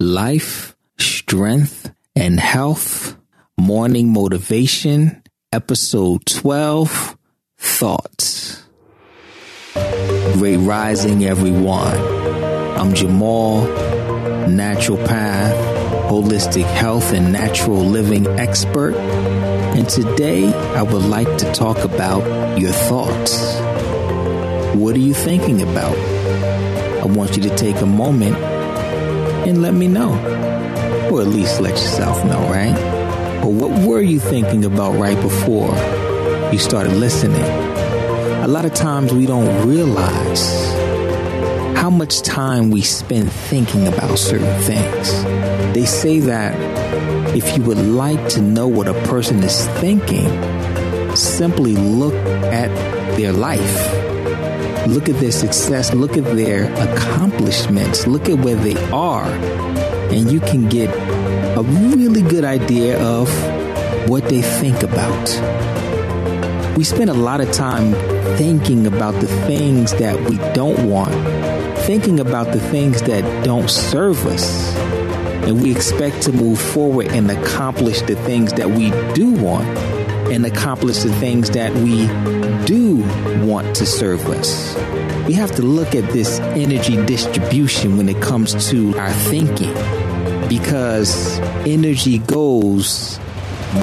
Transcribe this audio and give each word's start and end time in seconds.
life, 0.00 0.76
strength, 0.98 1.92
and 2.16 2.40
health. 2.40 3.16
Morning 3.56 4.12
Motivation, 4.12 5.22
Episode 5.52 6.26
12 6.26 7.16
Thoughts. 7.56 8.62
Great 10.34 10.56
Rising, 10.56 11.24
everyone. 11.24 11.96
I'm 12.76 12.94
Jamal, 12.94 13.66
naturopath, 14.48 16.08
holistic 16.08 16.64
health, 16.64 17.12
and 17.12 17.32
natural 17.32 17.84
living 17.84 18.26
expert. 18.26 18.94
And 18.96 19.88
today 19.88 20.52
I 20.52 20.82
would 20.82 21.04
like 21.04 21.38
to 21.38 21.52
talk 21.52 21.78
about 21.78 22.60
your 22.60 22.72
thoughts. 22.72 23.54
What 24.74 24.96
are 24.96 25.00
you 25.00 25.14
thinking 25.14 25.62
about? 25.62 25.96
I 25.96 27.06
want 27.06 27.36
you 27.36 27.42
to 27.44 27.56
take 27.56 27.76
a 27.76 27.86
moment 27.86 28.36
and 29.46 29.62
let 29.62 29.74
me 29.74 29.88
know. 29.88 30.12
Or 31.10 31.20
at 31.20 31.28
least 31.28 31.60
let 31.60 31.72
yourself 31.72 32.24
know, 32.24 32.40
right? 32.50 32.74
But 33.42 33.50
what 33.50 33.86
were 33.86 34.00
you 34.00 34.18
thinking 34.18 34.64
about 34.64 34.96
right 34.96 35.20
before 35.20 35.74
you 36.52 36.58
started 36.58 36.94
listening? 36.94 37.42
A 38.42 38.48
lot 38.48 38.64
of 38.64 38.74
times 38.74 39.12
we 39.12 39.26
don't 39.26 39.68
realize 39.68 40.74
how 41.76 41.90
much 41.90 42.22
time 42.22 42.70
we 42.70 42.80
spend 42.80 43.30
thinking 43.30 43.86
about 43.86 44.18
certain 44.18 44.62
things. 44.62 45.24
They 45.74 45.84
say 45.84 46.20
that 46.20 46.54
if 47.36 47.56
you 47.56 47.64
would 47.64 47.78
like 47.78 48.28
to 48.30 48.40
know 48.40 48.66
what 48.66 48.88
a 48.88 48.94
person 49.08 49.42
is 49.42 49.66
thinking, 49.80 50.28
simply 51.14 51.74
look 51.74 52.14
at 52.14 52.68
their 53.16 53.32
life. 53.32 54.03
Look 54.86 55.08
at 55.08 55.18
their 55.18 55.32
success, 55.32 55.94
look 55.94 56.18
at 56.18 56.24
their 56.36 56.70
accomplishments, 56.74 58.06
look 58.06 58.28
at 58.28 58.38
where 58.38 58.54
they 58.54 58.76
are, 58.92 59.24
and 59.24 60.30
you 60.30 60.40
can 60.40 60.68
get 60.68 60.90
a 61.56 61.62
really 61.62 62.20
good 62.20 62.44
idea 62.44 63.02
of 63.02 63.28
what 64.10 64.24
they 64.24 64.42
think 64.42 64.82
about. 64.82 65.28
We 66.76 66.84
spend 66.84 67.08
a 67.08 67.14
lot 67.14 67.40
of 67.40 67.50
time 67.50 67.94
thinking 68.36 68.86
about 68.86 69.14
the 69.22 69.26
things 69.46 69.92
that 69.94 70.20
we 70.28 70.36
don't 70.52 70.86
want, 70.86 71.14
thinking 71.86 72.20
about 72.20 72.52
the 72.52 72.60
things 72.60 73.00
that 73.02 73.44
don't 73.44 73.70
serve 73.70 74.26
us, 74.26 74.76
and 75.46 75.62
we 75.62 75.70
expect 75.70 76.20
to 76.22 76.32
move 76.32 76.60
forward 76.60 77.06
and 77.08 77.30
accomplish 77.30 78.02
the 78.02 78.16
things 78.16 78.52
that 78.52 78.68
we 78.68 78.90
do 79.14 79.32
want 79.32 79.66
and 80.34 80.44
accomplish 80.44 80.98
the 80.98 81.14
things 81.20 81.50
that 81.50 81.72
we 81.72 82.08
do 82.66 82.96
want 83.46 83.76
to 83.76 83.86
serve 83.86 84.26
us. 84.26 84.74
We 85.28 85.34
have 85.34 85.52
to 85.52 85.62
look 85.62 85.94
at 85.94 86.12
this 86.12 86.40
energy 86.40 86.96
distribution 87.06 87.96
when 87.96 88.08
it 88.08 88.20
comes 88.20 88.68
to 88.70 88.98
our 88.98 89.12
thinking 89.12 89.72
because 90.48 91.38
energy 91.66 92.18
goes 92.18 93.16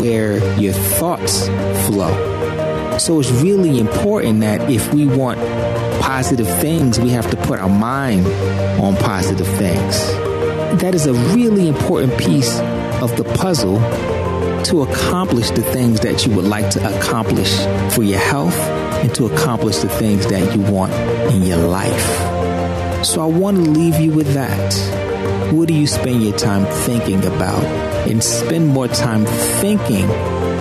where 0.00 0.38
your 0.58 0.72
thoughts 0.72 1.46
flow. 1.86 2.98
So 2.98 3.20
it's 3.20 3.30
really 3.30 3.78
important 3.78 4.40
that 4.40 4.68
if 4.68 4.92
we 4.92 5.06
want 5.06 5.38
positive 6.02 6.48
things, 6.58 6.98
we 6.98 7.10
have 7.10 7.30
to 7.30 7.36
put 7.36 7.60
our 7.60 7.68
mind 7.68 8.26
on 8.80 8.96
positive 8.96 9.46
things. 9.46 9.96
That 10.82 10.96
is 10.96 11.06
a 11.06 11.14
really 11.14 11.68
important 11.68 12.18
piece 12.18 12.58
of 13.00 13.16
the 13.16 13.24
puzzle 13.24 13.78
to 14.64 14.82
accomplish 14.82 15.50
the 15.50 15.62
things 15.62 16.00
that 16.00 16.26
you 16.26 16.34
would 16.34 16.44
like 16.44 16.70
to 16.70 16.98
accomplish 16.98 17.58
for 17.94 18.02
your 18.02 18.18
health 18.18 18.56
and 19.02 19.14
to 19.14 19.26
accomplish 19.26 19.78
the 19.78 19.88
things 19.88 20.26
that 20.26 20.54
you 20.54 20.62
want 20.72 20.92
in 21.32 21.42
your 21.42 21.58
life. 21.58 23.04
So 23.04 23.22
I 23.22 23.26
want 23.26 23.56
to 23.56 23.70
leave 23.70 23.98
you 23.98 24.12
with 24.12 24.34
that. 24.34 24.74
What 25.52 25.68
do 25.68 25.74
you 25.74 25.86
spend 25.86 26.22
your 26.22 26.36
time 26.36 26.66
thinking 26.84 27.24
about? 27.24 27.64
And 28.08 28.22
spend 28.22 28.68
more 28.68 28.88
time 28.88 29.24
thinking 29.60 30.04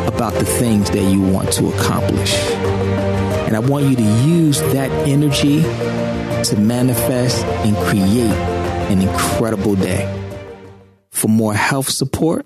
about 0.07 0.33
the 0.33 0.45
things 0.45 0.89
that 0.91 1.11
you 1.11 1.21
want 1.21 1.51
to 1.53 1.67
accomplish. 1.69 2.33
And 2.33 3.55
I 3.55 3.59
want 3.59 3.85
you 3.85 3.95
to 3.95 4.03
use 4.03 4.61
that 4.73 4.91
energy 5.07 5.61
to 5.61 6.59
manifest 6.59 7.43
and 7.45 7.75
create 7.87 8.31
an 8.91 9.01
incredible 9.01 9.75
day. 9.75 10.07
For 11.11 11.27
more 11.27 11.53
health 11.53 11.89
support, 11.89 12.45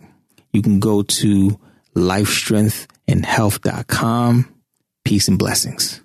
you 0.53 0.61
can 0.61 0.79
go 0.79 1.03
to 1.03 1.59
lifestrengthandhealth.com. 1.95 4.55
Peace 5.03 5.27
and 5.27 5.37
blessings. 5.37 6.02